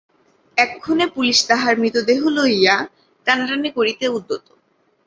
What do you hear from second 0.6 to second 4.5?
এক্ষণে পুলিস তাহার মৃতদেহ লইয়া টানাটানি করিতে উদ্যত।